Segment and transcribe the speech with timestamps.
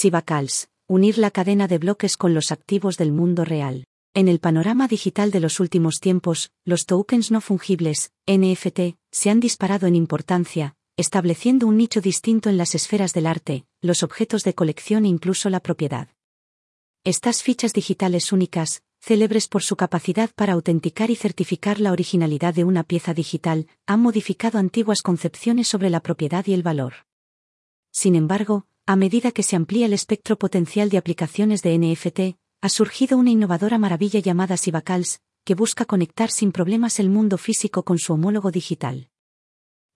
[0.00, 3.84] Sivacals, unir la cadena de bloques con los activos del mundo real.
[4.14, 9.40] En el panorama digital de los últimos tiempos, los tokens no fungibles, NFT, se han
[9.40, 14.54] disparado en importancia, estableciendo un nicho distinto en las esferas del arte, los objetos de
[14.54, 16.06] colección e incluso la propiedad.
[17.02, 22.62] Estas fichas digitales únicas, célebres por su capacidad para autenticar y certificar la originalidad de
[22.62, 26.94] una pieza digital, han modificado antiguas concepciones sobre la propiedad y el valor.
[27.90, 32.68] Sin embargo, a medida que se amplía el espectro potencial de aplicaciones de NFT, ha
[32.70, 37.98] surgido una innovadora maravilla llamada Sivacals, que busca conectar sin problemas el mundo físico con
[37.98, 39.10] su homólogo digital.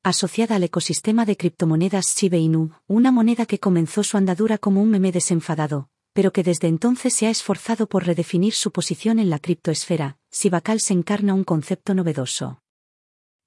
[0.03, 4.91] Asociada al ecosistema de criptomonedas Shiba Inu, una moneda que comenzó su andadura como un
[4.91, 9.39] meme desenfadado, pero que desde entonces se ha esforzado por redefinir su posición en la
[9.39, 12.62] criptoesfera, Sivacals encarna un concepto novedoso.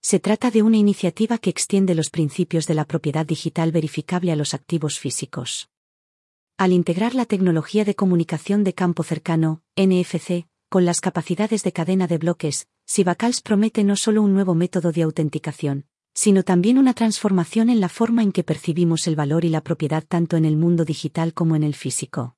[0.08, 4.36] Se trata de una iniciativa que extiende los principios de la propiedad digital verificable a
[4.36, 5.72] los activos físicos.
[6.60, 12.06] Al integrar la tecnología de comunicación de campo cercano, NFC, con las capacidades de cadena
[12.06, 17.72] de bloques, Sivacals promete no solo un nuevo método de autenticación, sino también una transformación
[17.72, 20.86] en la forma en que percibimos el valor y la propiedad tanto en el mundo
[20.86, 22.36] digital como en el físico.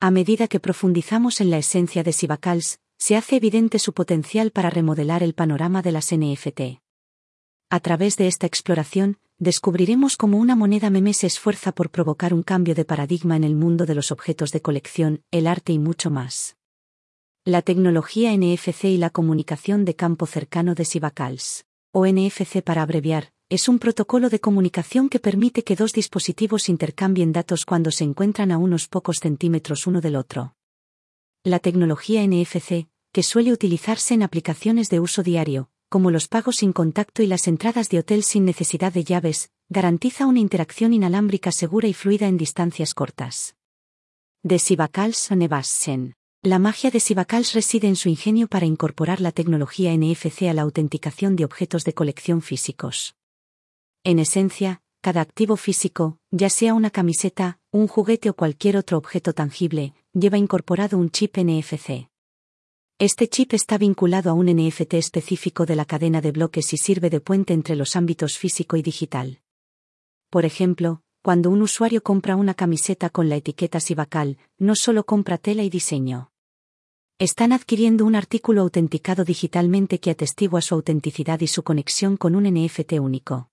[0.00, 4.68] A medida que profundizamos en la esencia de Sivacals, se hace evidente su potencial para
[4.68, 6.82] remodelar el panorama de las NFT.
[7.70, 12.42] A través de esta exploración, descubriremos cómo una moneda meme se esfuerza por provocar un
[12.42, 16.10] cambio de paradigma en el mundo de los objetos de colección, el arte y mucho
[16.10, 16.58] más.
[17.46, 23.32] La tecnología NFC y la comunicación de campo cercano de Sivacals, o NFC para abreviar,
[23.48, 28.52] es un protocolo de comunicación que permite que dos dispositivos intercambien datos cuando se encuentran
[28.52, 30.54] a unos pocos centímetros uno del otro.
[31.42, 36.74] La tecnología NFC, que suele utilizarse en aplicaciones de uso diario, como los pagos sin
[36.74, 41.88] contacto y las entradas de hotel sin necesidad de llaves, garantiza una interacción inalámbrica segura
[41.88, 43.56] y fluida en distancias cortas.
[44.42, 46.14] De Sivakals Nevassen.
[46.42, 50.60] La magia de Sivakals reside en su ingenio para incorporar la tecnología NFC a la
[50.60, 53.14] autenticación de objetos de colección físicos.
[54.04, 59.32] En esencia, cada activo físico, ya sea una camiseta, un juguete o cualquier otro objeto
[59.32, 62.08] tangible, lleva incorporado un chip NFC.
[62.98, 67.10] Este chip está vinculado a un NFT específico de la cadena de bloques y sirve
[67.10, 69.40] de puente entre los ámbitos físico y digital.
[70.28, 75.38] Por ejemplo, cuando un usuario compra una camiseta con la etiqueta Sivacal, no solo compra
[75.38, 76.32] tela y diseño.
[77.18, 82.44] Están adquiriendo un artículo autenticado digitalmente que atestigua su autenticidad y su conexión con un
[82.44, 83.50] NFT único.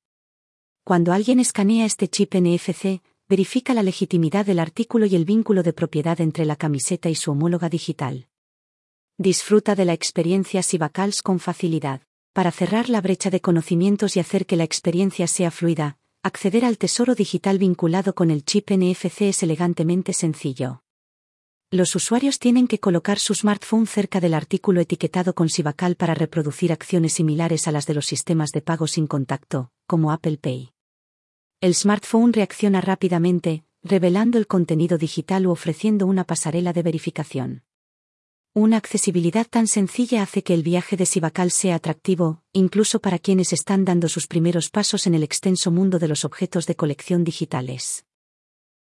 [0.83, 5.73] Cuando alguien escanea este chip NFC, verifica la legitimidad del artículo y el vínculo de
[5.73, 8.27] propiedad entre la camiseta y su homóloga digital.
[9.17, 12.01] Disfruta de la experiencia Sivacals con facilidad.
[12.31, 16.77] Para cerrar la brecha de conocimientos y hacer que la experiencia sea fluida, acceder al
[16.77, 20.83] tesoro digital vinculado con el chip NFC es elegantemente sencillo.
[21.69, 26.71] Los usuarios tienen que colocar su smartphone cerca del artículo etiquetado con Sivacal para reproducir
[26.71, 30.76] acciones similares a las de los sistemas de pago sin contacto, como Apple Pay.
[31.59, 37.63] El smartphone reacciona rápidamente, revelando el contenido digital u ofreciendo una pasarela de verificación.
[38.53, 43.53] Una accesibilidad tan sencilla hace que el viaje de Sivacal sea atractivo, incluso para quienes
[43.53, 48.05] están dando sus primeros pasos en el extenso mundo de los objetos de colección digitales.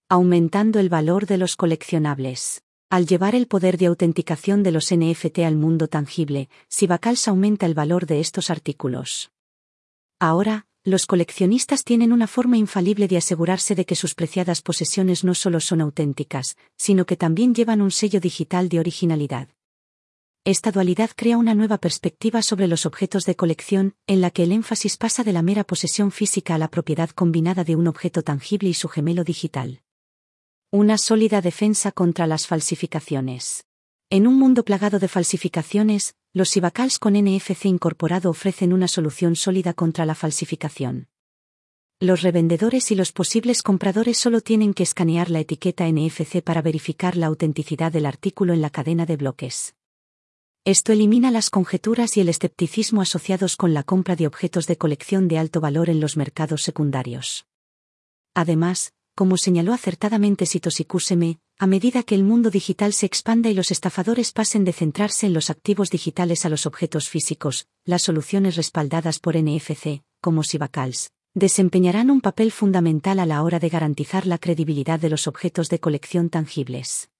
[0.08, 2.62] Aumentando el valor de los coleccionables.
[2.88, 7.74] Al llevar el poder de autenticación de los NFT al mundo tangible, Sivacals aumenta el
[7.74, 9.30] valor de estos artículos.
[10.18, 15.34] Ahora, los coleccionistas tienen una forma infalible de asegurarse de que sus preciadas posesiones no
[15.34, 19.48] solo son auténticas, sino que también llevan un sello digital de originalidad.
[20.44, 24.50] Esta dualidad crea una nueva perspectiva sobre los objetos de colección, en la que el
[24.50, 28.68] énfasis pasa de la mera posesión física a la propiedad combinada de un objeto tangible
[28.68, 29.82] y su gemelo digital.
[30.72, 33.66] Una sólida defensa contra las falsificaciones.
[34.10, 39.74] En un mundo plagado de falsificaciones, los Sivacals con NFC incorporado ofrecen una solución sólida
[39.74, 41.08] contra la falsificación.
[42.00, 47.16] Los revendedores y los posibles compradores solo tienen que escanear la etiqueta NFC para verificar
[47.16, 49.74] la autenticidad del artículo en la cadena de bloques.
[50.64, 55.28] Esto elimina las conjeturas y el escepticismo asociados con la compra de objetos de colección
[55.28, 57.46] de alto valor en los mercados secundarios.
[58.34, 63.54] Además, como señaló acertadamente Sitoshi Kuseme, a medida que el mundo digital se expanda y
[63.54, 68.56] los estafadores pasen de centrarse en los activos digitales a los objetos físicos, las soluciones
[68.56, 74.38] respaldadas por NFC, como Sivacals, desempeñarán un papel fundamental a la hora de garantizar la
[74.38, 77.10] credibilidad de los objetos de colección tangibles.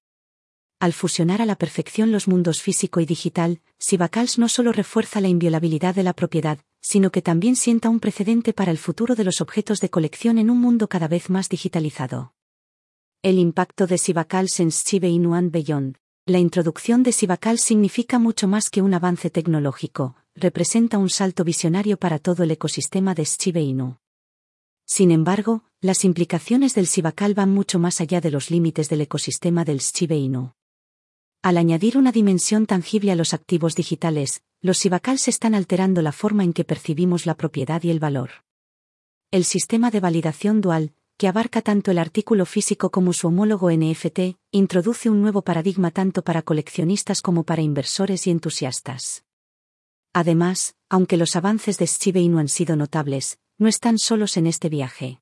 [0.81, 5.29] Al fusionar a la perfección los mundos físico y digital, Sivacals no solo refuerza la
[5.29, 9.41] inviolabilidad de la propiedad, sino que también sienta un precedente para el futuro de los
[9.41, 12.33] objetos de colección en un mundo cada vez más digitalizado.
[13.25, 15.97] El impacto de Sivacals en Shiba Inu and Beyond.
[16.27, 21.99] La introducción de Sivacals significa mucho más que un avance tecnológico, representa un salto visionario
[21.99, 23.99] para todo el ecosistema de Shiba Inu.
[24.85, 29.65] Sin embargo, las implicaciones del Sivacal van mucho más allá de los límites del ecosistema
[29.65, 30.55] del Shiba Inu.
[31.43, 36.43] Al añadir una dimensión tangible a los activos digitales, los Sivacals están alterando la forma
[36.43, 38.31] en que percibimos la propiedad y el valor.
[39.31, 44.37] El sistema de validación dual, que abarca tanto el artículo físico como su homólogo NFT,
[44.51, 49.25] introduce un nuevo paradigma tanto para coleccionistas como para inversores y entusiastas.
[50.13, 54.69] Además, aunque los avances de Shiba Inu han sido notables, no están solos en este
[54.69, 55.21] viaje.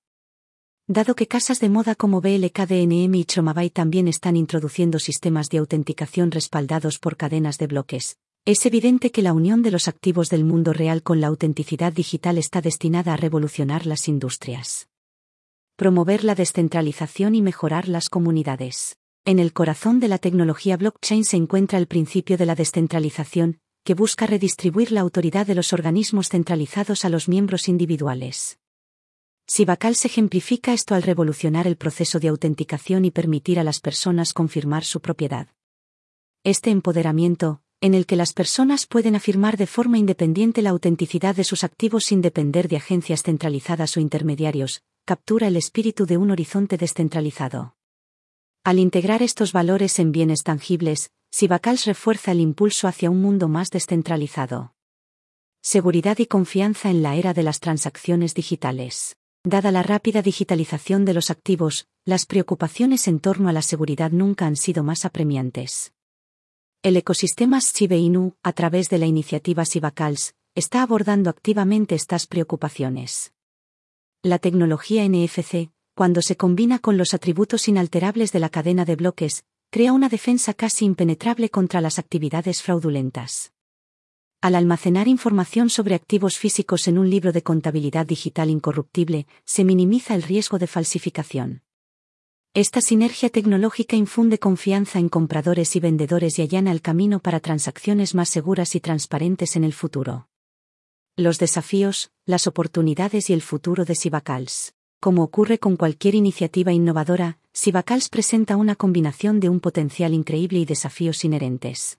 [0.88, 6.32] Dado que casas de moda como BLKDNM y Chomabay también están introduciendo sistemas de autenticación
[6.32, 10.72] respaldados por cadenas de bloques, es evidente que la unión de los activos del mundo
[10.72, 14.89] real con la autenticidad digital está destinada a revolucionar las industrias
[15.80, 18.98] promover la descentralización y mejorar las comunidades.
[19.24, 23.94] En el corazón de la tecnología blockchain se encuentra el principio de la descentralización, que
[23.94, 28.58] busca redistribuir la autoridad de los organismos centralizados a los miembros individuales.
[29.46, 34.34] Sibacal se ejemplifica esto al revolucionar el proceso de autenticación y permitir a las personas
[34.34, 35.48] confirmar su propiedad.
[36.44, 41.44] Este empoderamiento, en el que las personas pueden afirmar de forma independiente la autenticidad de
[41.44, 46.76] sus activos sin depender de agencias centralizadas o intermediarios, captura el espíritu de un horizonte
[46.76, 47.74] descentralizado.
[48.62, 53.70] Al integrar estos valores en bienes tangibles, Sibacals refuerza el impulso hacia un mundo más
[53.70, 54.72] descentralizado.
[55.62, 59.16] Seguridad y confianza en la era de las transacciones digitales.
[59.42, 64.46] Dada la rápida digitalización de los activos, las preocupaciones en torno a la seguridad nunca
[64.46, 65.92] han sido más apremiantes.
[66.84, 73.32] El ecosistema Shiba Inu, a través de la iniciativa Sibacals, está abordando activamente estas preocupaciones.
[74.22, 79.44] La tecnología NFC, cuando se combina con los atributos inalterables de la cadena de bloques,
[79.70, 83.54] crea una defensa casi impenetrable contra las actividades fraudulentas.
[84.42, 90.14] Al almacenar información sobre activos físicos en un libro de contabilidad digital incorruptible, se minimiza
[90.14, 91.62] el riesgo de falsificación.
[92.52, 98.14] Esta sinergia tecnológica infunde confianza en compradores y vendedores y allana el camino para transacciones
[98.14, 100.29] más seguras y transparentes en el futuro
[101.20, 104.74] los desafíos, las oportunidades y el futuro de Sibacals.
[105.00, 110.64] Como ocurre con cualquier iniciativa innovadora, Sibacals presenta una combinación de un potencial increíble y
[110.64, 111.98] desafíos inherentes.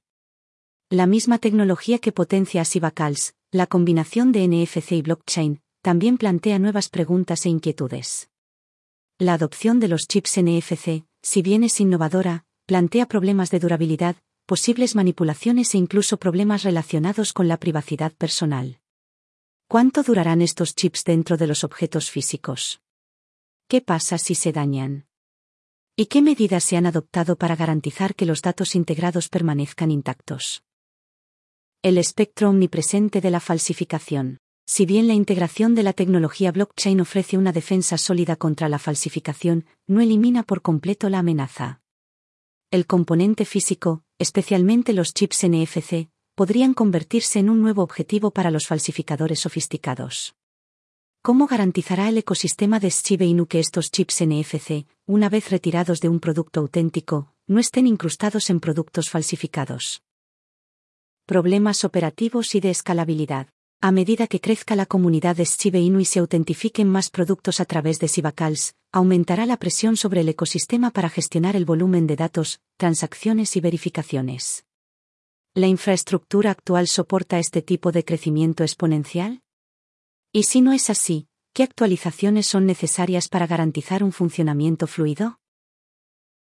[0.90, 6.60] La misma tecnología que potencia a Sibacals, la combinación de NFC y blockchain, también plantea
[6.60, 8.30] nuevas preguntas e inquietudes.
[9.18, 14.16] La adopción de los chips NFC, si bien es innovadora, plantea problemas de durabilidad,
[14.46, 18.81] posibles manipulaciones e incluso problemas relacionados con la privacidad personal.
[19.72, 22.82] ¿Cuánto durarán estos chips dentro de los objetos físicos?
[23.70, 25.08] ¿Qué pasa si se dañan?
[25.96, 30.66] ¿Y qué medidas se han adoptado para garantizar que los datos integrados permanezcan intactos?
[31.82, 34.40] El espectro omnipresente de la falsificación.
[34.66, 39.66] Si bien la integración de la tecnología blockchain ofrece una defensa sólida contra la falsificación,
[39.88, 41.80] no elimina por completo la amenaza.
[42.72, 46.11] El componente físico, especialmente los chips NFC,
[46.42, 50.34] podrían convertirse en un nuevo objetivo para los falsificadores sofisticados.
[51.22, 56.10] ¿Cómo garantizará el ecosistema de Shiba Inu que estos chips NFC, una vez retirados de
[56.10, 60.02] un producto auténtico, no estén incrustados en productos falsificados?
[61.28, 63.50] Problemas operativos y de escalabilidad.
[63.80, 67.66] A medida que crezca la comunidad de Shiba Inu y se autentifiquen más productos a
[67.66, 72.62] través de Sibacals, aumentará la presión sobre el ecosistema para gestionar el volumen de datos,
[72.78, 74.66] transacciones y verificaciones.
[75.54, 79.42] ¿La infraestructura actual soporta este tipo de crecimiento exponencial?
[80.32, 85.42] Y si no es así, ¿qué actualizaciones son necesarias para garantizar un funcionamiento fluido?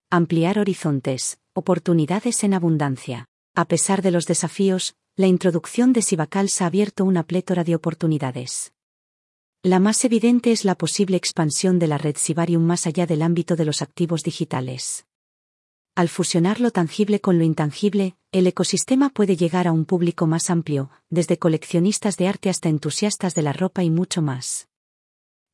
[0.10, 3.28] Ampliar horizontes, oportunidades en abundancia.
[3.54, 8.72] A pesar de los desafíos, la introducción de Sibacals ha abierto una plétora de oportunidades.
[9.64, 13.58] La más evidente es la posible expansión de la red Sibarium más allá del ámbito
[13.58, 15.06] de los activos digitales.
[15.96, 20.50] Al fusionar lo tangible con lo intangible, el ecosistema puede llegar a un público más
[20.50, 24.70] amplio, desde coleccionistas de arte hasta entusiastas de la ropa y mucho más.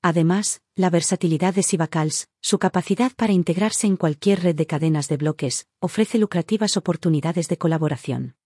[0.02, 5.18] Además, la versatilidad de Sibacals, su capacidad para integrarse en cualquier red de cadenas de
[5.18, 8.38] bloques, ofrece lucrativas oportunidades de colaboración.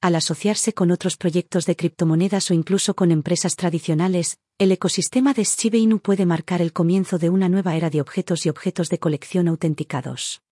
[0.00, 5.44] Al asociarse con otros proyectos de criptomonedas o incluso con empresas tradicionales, el ecosistema de
[5.44, 8.98] Shiba Inu puede marcar el comienzo de una nueva era de objetos y objetos de
[8.98, 10.43] colección autenticados.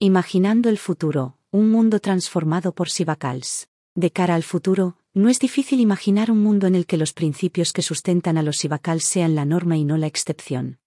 [0.00, 3.68] Imaginando el futuro, un mundo transformado por Sibacals.
[3.94, 7.72] De cara al futuro, no es difícil imaginar un mundo en el que los principios
[7.72, 10.80] que sustentan a los Sibacals sean la norma y no la excepción.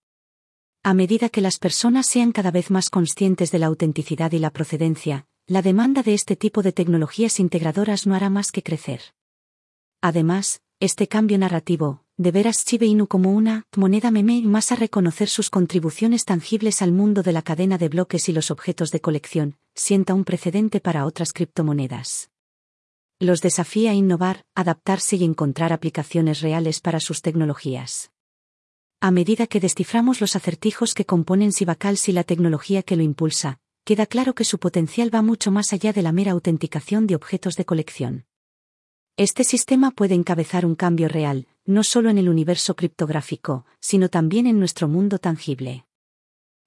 [0.83, 4.51] A medida que las personas sean cada vez más conscientes de la autenticidad y la
[4.51, 9.01] procedencia, la demanda de este tipo de tecnologías integradoras no hará más que crecer.
[10.01, 14.75] Además, este cambio narrativo, de ver a Shiba Inu como una moneda meme más a
[14.75, 19.01] reconocer sus contribuciones tangibles al mundo de la cadena de bloques y los objetos de
[19.01, 22.29] colección, sienta un precedente para otras criptomonedas.
[23.19, 28.11] Los desafía a innovar, adaptarse y encontrar aplicaciones reales para sus tecnologías.
[29.01, 33.59] A medida que desciframos los acertijos que componen Sibacals y la tecnología que lo impulsa,
[33.83, 37.55] queda claro que su potencial va mucho más allá de la mera autenticación de objetos
[37.55, 38.25] de colección.
[39.19, 44.45] Este sistema puede encabezar un cambio real, no solo en el universo criptográfico, sino también
[44.45, 45.87] en nuestro mundo tangible.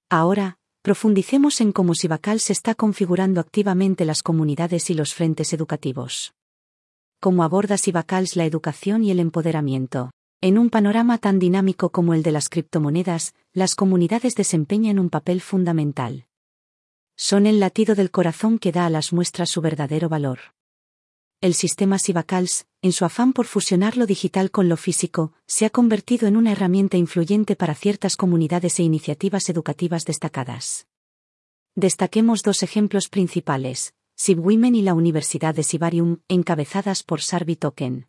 [0.09, 6.33] Ahora, profundicemos en cómo Sibacal se está configurando activamente las comunidades y los frentes educativos.
[7.21, 10.11] Cómo aborda Sibacals la educación y el empoderamiento.
[10.41, 15.39] En un panorama tan dinámico como el de las criptomonedas, las comunidades desempeñan un papel
[15.39, 16.25] fundamental
[17.23, 20.39] son el latido del corazón que da a las muestras su verdadero valor.
[21.41, 25.71] El sistema Sibacals, en su afán por fusionar lo digital con lo físico, se ha
[25.71, 30.85] convertido en una herramienta influyente para ciertas comunidades e iniciativas educativas destacadas.
[31.73, 38.07] Destaquemos dos ejemplos principales, SibWomen y la Universidad de Sibarium, encabezadas por Sarvi Token.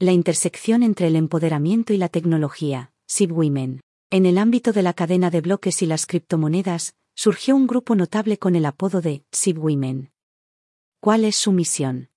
[0.00, 3.82] La intersección entre el empoderamiento y la tecnología, SibWomen.
[4.10, 8.36] En el ámbito de la cadena de bloques y las criptomonedas, surgió un grupo notable
[8.38, 10.10] con el apodo de SIB Women.
[10.98, 12.11] ¿Cuál es su misión?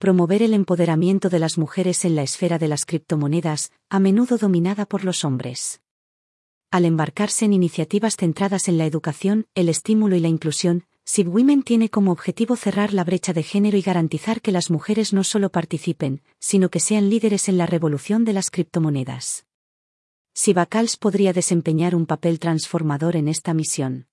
[0.00, 4.86] Promover el empoderamiento de las mujeres en la esfera de las criptomonedas, a menudo dominada
[4.86, 5.82] por los hombres.
[6.70, 11.62] Al embarcarse en iniciativas centradas en la educación, el estímulo y la inclusión, SIB Women
[11.64, 15.50] tiene como objetivo cerrar la brecha de género y garantizar que las mujeres no solo
[15.50, 19.44] participen, sino que sean líderes en la revolución de las criptomonedas.
[20.32, 24.06] Sibacals podría desempeñar un papel transformador en esta misión.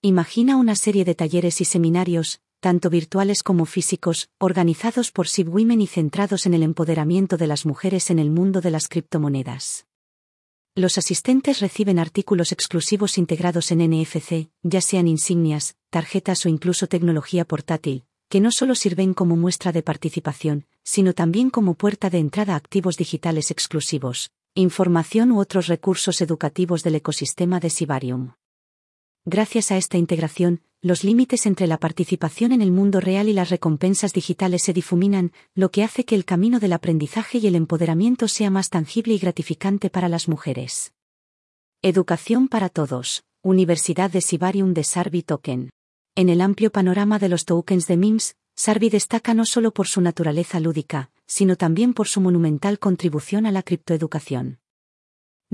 [0.00, 5.86] Imagina una serie de talleres y seminarios, tanto virtuales como físicos, organizados por SibWomen y
[5.86, 9.84] centrados en el empoderamiento de las mujeres en el mundo de las criptomonedas.
[10.74, 17.44] Los asistentes reciben artículos exclusivos integrados en NFC, ya sean insignias, tarjetas o incluso tecnología
[17.44, 22.54] portátil, que no solo sirven como muestra de participación, sino también como puerta de entrada
[22.54, 28.32] a activos digitales exclusivos, información u otros recursos educativos del ecosistema de Sibarium.
[29.26, 33.48] Gracias a esta integración, los límites entre la participación en el mundo real y las
[33.48, 38.28] recompensas digitales se difuminan, lo que hace que el camino del aprendizaje y el empoderamiento
[38.28, 40.92] sea más tangible y gratificante para las mujeres.
[41.80, 43.24] Educación para todos.
[43.42, 45.70] Universidad de Sibarium de Sarvi Token.
[46.16, 50.02] En el amplio panorama de los tokens de MIMS, Sarvi destaca no solo por su
[50.02, 54.58] naturaleza lúdica, sino también por su monumental contribución a la criptoeducación.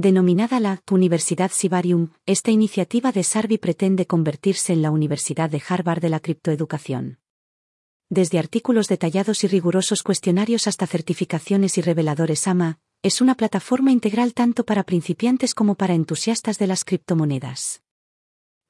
[0.00, 6.00] Denominada la Universidad Sibarium, esta iniciativa de Sarvi pretende convertirse en la Universidad de Harvard
[6.00, 7.18] de la criptoeducación.
[8.08, 14.32] Desde artículos detallados y rigurosos cuestionarios hasta certificaciones y reveladores AMA, es una plataforma integral
[14.32, 17.82] tanto para principiantes como para entusiastas de las criptomonedas.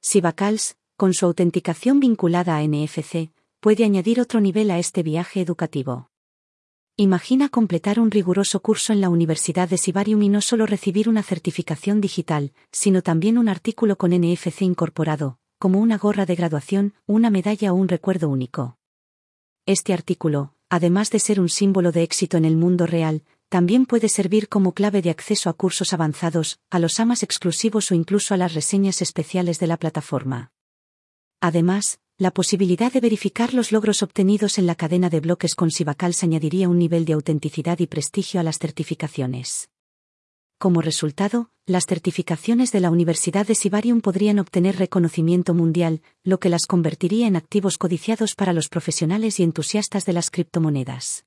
[0.01, 6.10] Sibacals, con su autenticación vinculada a NFC, puede añadir otro nivel a este viaje educativo.
[7.01, 11.23] Imagina completar un riguroso curso en la Universidad de Sibarium y no solo recibir una
[11.23, 17.31] certificación digital, sino también un artículo con NFC incorporado, como una gorra de graduación, una
[17.31, 18.77] medalla o un recuerdo único.
[19.65, 24.07] Este artículo, además de ser un símbolo de éxito en el mundo real, también puede
[24.07, 28.37] servir como clave de acceso a cursos avanzados, a los AMAs exclusivos o incluso a
[28.37, 30.51] las reseñas especiales de la plataforma.
[31.39, 36.21] Además, la posibilidad de verificar los logros obtenidos en la cadena de bloques con Sibacals
[36.21, 39.71] añadiría un nivel de autenticidad y prestigio a las certificaciones.
[40.59, 46.49] Como resultado, las certificaciones de la Universidad de Sibarium podrían obtener reconocimiento mundial, lo que
[46.49, 51.25] las convertiría en activos codiciados para los profesionales y entusiastas de las criptomonedas.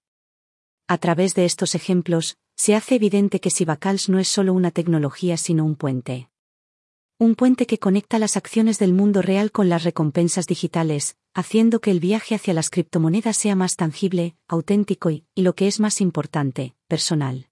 [0.87, 5.39] A través de estos ejemplos, se hace evidente que Sibacals no es solo una tecnología
[5.39, 6.29] sino un puente
[7.19, 11.93] un puente que conecta las acciones del mundo real con las recompensas digitales, haciendo que
[11.93, 16.01] el viaje hacia las criptomonedas sea más tangible, auténtico y, y lo que es más
[16.01, 17.49] importante, personal.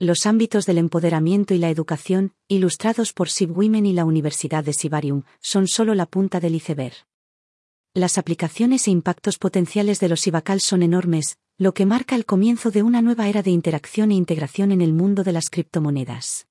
[0.00, 5.22] Los ámbitos del empoderamiento y la educación, ilustrados por SibWomen y la Universidad de Sibarium,
[5.40, 6.94] son solo la punta del iceberg.
[7.94, 12.72] Las aplicaciones e impactos potenciales de los IBACAL son enormes, lo que marca el comienzo
[12.72, 16.48] de una nueva era de interacción e integración en el mundo de las criptomonedas.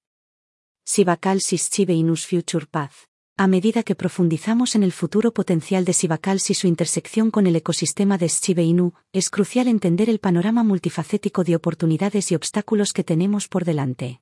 [0.85, 3.07] Sibacalsis Inus Future Path.
[3.37, 7.55] A medida que profundizamos en el futuro potencial de Sibacals y su intersección con el
[7.55, 13.47] ecosistema de Inu, es crucial entender el panorama multifacético de oportunidades y obstáculos que tenemos
[13.47, 14.21] por delante.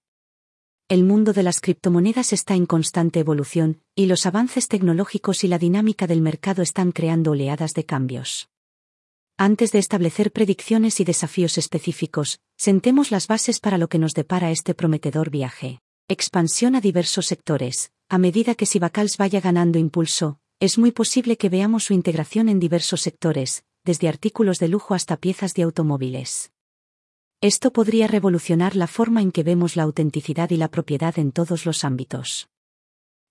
[0.87, 5.57] El mundo de las criptomonedas está en constante evolución, y los avances tecnológicos y la
[5.57, 8.49] dinámica del mercado están creando oleadas de cambios.
[9.35, 14.51] Antes de establecer predicciones y desafíos específicos, sentemos las bases para lo que nos depara
[14.51, 15.81] este prometedor viaje.
[16.13, 17.93] Expansión a diversos sectores.
[18.09, 22.59] A medida que Sibacals vaya ganando impulso, es muy posible que veamos su integración en
[22.59, 26.51] diversos sectores, desde artículos de lujo hasta piezas de automóviles.
[27.39, 31.65] Esto podría revolucionar la forma en que vemos la autenticidad y la propiedad en todos
[31.65, 32.49] los ámbitos.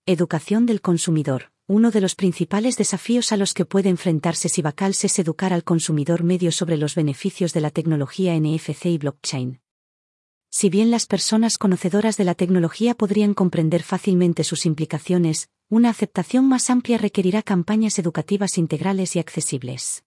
[0.06, 1.52] Educación del consumidor.
[1.66, 6.24] Uno de los principales desafíos a los que puede enfrentarse Sibacals es educar al consumidor
[6.24, 9.60] medio sobre los beneficios de la tecnología NFC y blockchain.
[10.50, 16.48] Si bien las personas conocedoras de la tecnología podrían comprender fácilmente sus implicaciones, una aceptación
[16.48, 20.04] más amplia requerirá campañas educativas integrales y accesibles.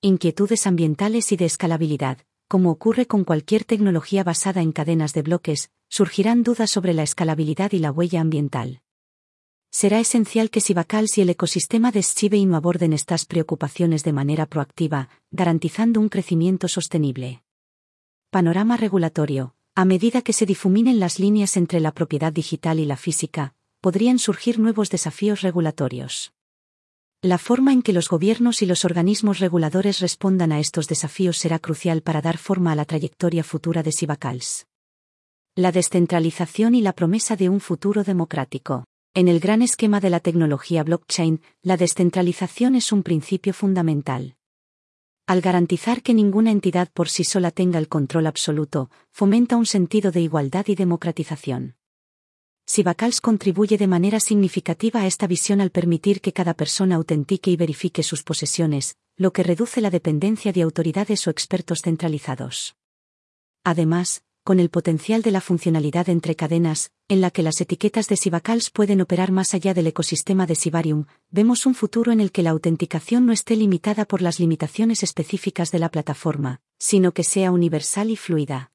[0.00, 2.18] Inquietudes ambientales y de escalabilidad.
[2.48, 7.72] Como ocurre con cualquier tecnología basada en cadenas de bloques, surgirán dudas sobre la escalabilidad
[7.72, 8.80] y la huella ambiental.
[9.70, 12.04] Será esencial que Sibacals y el ecosistema de
[12.46, 17.42] no aborden estas preocupaciones de manera proactiva, garantizando un crecimiento sostenible.
[18.30, 19.54] Panorama regulatorio.
[19.74, 24.18] A medida que se difuminen las líneas entre la propiedad digital y la física, podrían
[24.18, 26.34] surgir nuevos desafíos regulatorios.
[27.22, 31.58] La forma en que los gobiernos y los organismos reguladores respondan a estos desafíos será
[31.58, 34.66] crucial para dar forma a la trayectoria futura de Sibacals.
[35.54, 38.84] La descentralización y la promesa de un futuro democrático.
[39.14, 44.34] En el gran esquema de la tecnología blockchain, la descentralización es un principio fundamental.
[45.28, 50.10] Al garantizar que ninguna entidad por sí sola tenga el control absoluto, fomenta un sentido
[50.10, 51.76] de igualdad y democratización.
[52.64, 57.56] Sibacals contribuye de manera significativa a esta visión al permitir que cada persona autentique y
[57.56, 62.76] verifique sus posesiones, lo que reduce la dependencia de autoridades o expertos centralizados.
[63.64, 68.16] Además, con el potencial de la funcionalidad entre cadenas, en la que las etiquetas de
[68.16, 72.42] Sibacals pueden operar más allá del ecosistema de Sibarium, vemos un futuro en el que
[72.42, 77.52] la autenticación no esté limitada por las limitaciones específicas de la plataforma, sino que sea
[77.52, 78.72] universal y fluida.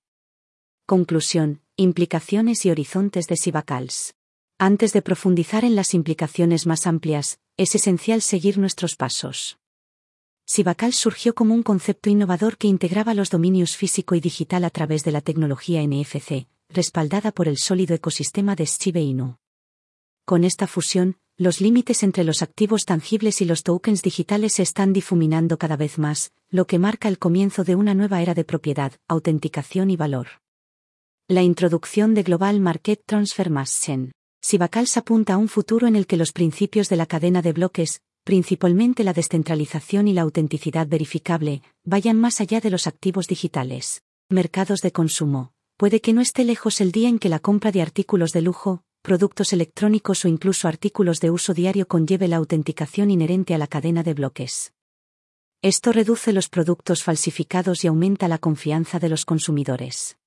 [0.85, 4.13] Conclusión, implicaciones y horizontes de Sibacals.
[4.59, 9.57] Antes de profundizar en las implicaciones más amplias, es esencial seguir nuestros pasos.
[10.45, 15.03] Sibacals surgió como un concepto innovador que integraba los dominios físico y digital a través
[15.03, 19.37] de la tecnología NFC, respaldada por el sólido ecosistema de Shiba Inu.
[20.25, 24.93] Con esta fusión, los límites entre los activos tangibles y los tokens digitales se están
[24.93, 28.93] difuminando cada vez más, lo que marca el comienzo de una nueva era de propiedad,
[29.07, 30.27] autenticación y valor.
[31.27, 34.11] La introducción de Global Market Transformation.
[34.41, 38.01] Sibacals apunta a un futuro en el que los principios de la cadena de bloques,
[38.23, 44.03] principalmente la descentralización y la autenticidad verificable, vayan más allá de los activos digitales.
[44.29, 45.53] Mercados de consumo.
[45.77, 48.83] Puede que no esté lejos el día en que la compra de artículos de lujo,
[49.01, 54.03] productos electrónicos o incluso artículos de uso diario conlleve la autenticación inherente a la cadena
[54.03, 54.73] de bloques.
[55.61, 60.17] Esto reduce los productos falsificados y aumenta la confianza de los consumidores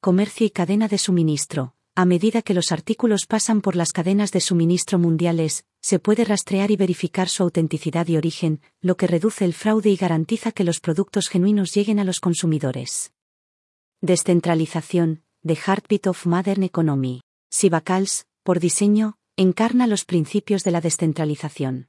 [0.00, 1.74] comercio y cadena de suministro.
[1.96, 6.70] A medida que los artículos pasan por las cadenas de suministro mundiales, se puede rastrear
[6.70, 10.80] y verificar su autenticidad y origen, lo que reduce el fraude y garantiza que los
[10.80, 13.12] productos genuinos lleguen a los consumidores.
[14.00, 17.22] Descentralización, The Heartbeat of Modern Economy.
[17.50, 21.88] Sibacals, por diseño, encarna los principios de la descentralización.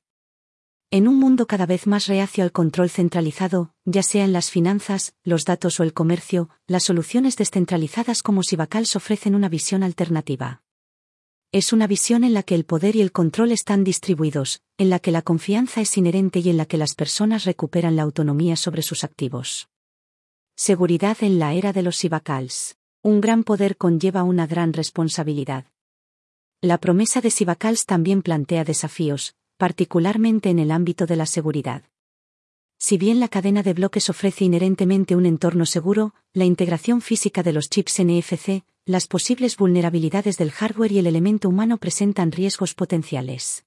[0.91, 5.13] En un mundo cada vez más reacio al control centralizado, ya sea en las finanzas,
[5.23, 10.63] los datos o el comercio, las soluciones descentralizadas como Sibacals ofrecen una visión alternativa.
[11.51, 14.99] Es una visión en la que el poder y el control están distribuidos, en la
[14.99, 18.83] que la confianza es inherente y en la que las personas recuperan la autonomía sobre
[18.83, 19.67] sus activos.
[20.55, 22.77] Seguridad en la era de los Sibacals.
[23.01, 25.65] Un gran poder conlleva una gran responsabilidad.
[26.61, 31.81] La promesa de Sibacals también plantea desafíos, particularmente en el ámbito de la seguridad.
[32.79, 37.51] Si bien la cadena de bloques ofrece inherentemente un entorno seguro, la integración física de
[37.51, 43.65] los chips NFC, las posibles vulnerabilidades del hardware y el elemento humano presentan riesgos potenciales.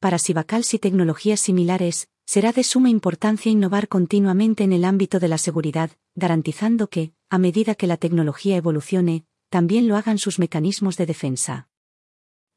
[0.00, 5.28] Para Sibacals y tecnologías similares, será de suma importancia innovar continuamente en el ámbito de
[5.28, 10.96] la seguridad, garantizando que, a medida que la tecnología evolucione, también lo hagan sus mecanismos
[10.96, 11.68] de defensa.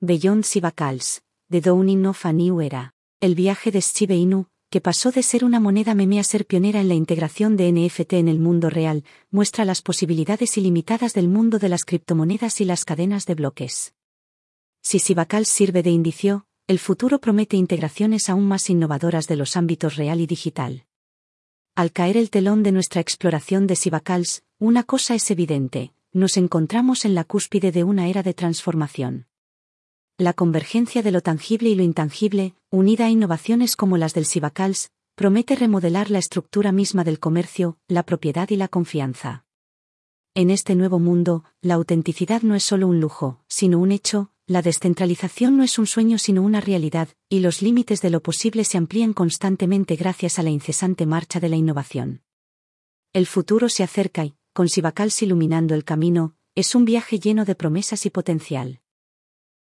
[0.02, 2.96] Beyond Sibacals, The Dawning of a New Era.
[3.22, 6.80] El viaje de Shiba Inu, que pasó de ser una moneda meme a ser pionera
[6.80, 11.58] en la integración de NFT en el mundo real, muestra las posibilidades ilimitadas del mundo
[11.58, 13.94] de las criptomonedas y las cadenas de bloques.
[14.82, 19.96] Si Sibacals sirve de indicio, el futuro promete integraciones aún más innovadoras de los ámbitos
[19.96, 20.86] real y digital.
[21.76, 27.06] Al caer el telón de nuestra exploración de Sibacals, una cosa es evidente, nos encontramos
[27.06, 29.26] en la cúspide de una era de transformación.
[30.18, 34.92] La convergencia de lo tangible y lo intangible, unida a innovaciones como las del Sibacals,
[35.16, 39.46] promete remodelar la estructura misma del comercio, la propiedad y la confianza.
[40.36, 44.62] En este nuevo mundo, la autenticidad no es solo un lujo, sino un hecho, la
[44.62, 48.78] descentralización no es un sueño sino una realidad, y los límites de lo posible se
[48.78, 52.22] amplían constantemente gracias a la incesante marcha de la innovación.
[53.14, 57.56] El futuro se acerca y, con Sibacals iluminando el camino, es un viaje lleno de
[57.56, 58.82] promesas y potencial.